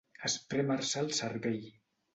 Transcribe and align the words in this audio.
Esprémer-se 0.29 1.05
el 1.05 1.15
cervell. 1.21 1.65